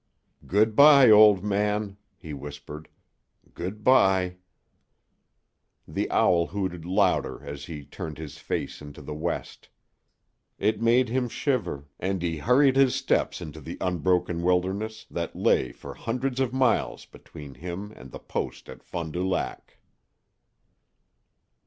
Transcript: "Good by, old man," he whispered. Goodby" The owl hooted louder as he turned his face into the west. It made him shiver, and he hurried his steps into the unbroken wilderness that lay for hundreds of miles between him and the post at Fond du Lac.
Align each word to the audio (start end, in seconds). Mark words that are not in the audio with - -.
"Good 0.47 0.75
by, 0.75 1.11
old 1.11 1.43
man," 1.43 1.95
he 2.17 2.33
whispered. 2.33 2.87
Goodby" 3.53 4.37
The 5.95 6.09
owl 6.09 6.47
hooted 6.47 6.85
louder 6.85 7.43
as 7.45 7.65
he 7.65 7.85
turned 7.85 8.17
his 8.17 8.39
face 8.39 8.81
into 8.81 9.03
the 9.03 9.13
west. 9.13 9.69
It 10.57 10.81
made 10.81 11.09
him 11.09 11.29
shiver, 11.29 11.85
and 11.99 12.19
he 12.23 12.37
hurried 12.37 12.77
his 12.77 12.95
steps 12.95 13.41
into 13.41 13.61
the 13.61 13.77
unbroken 13.79 14.41
wilderness 14.41 15.05
that 15.11 15.35
lay 15.35 15.71
for 15.71 15.93
hundreds 15.93 16.39
of 16.39 16.51
miles 16.51 17.05
between 17.05 17.53
him 17.53 17.91
and 17.91 18.09
the 18.09 18.17
post 18.17 18.69
at 18.69 18.81
Fond 18.81 19.13
du 19.13 19.23
Lac. 19.23 19.77